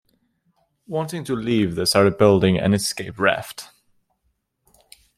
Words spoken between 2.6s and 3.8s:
escape raft.